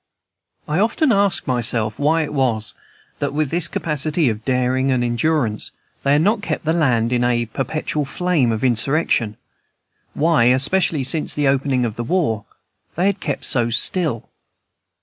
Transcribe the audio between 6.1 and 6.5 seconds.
had not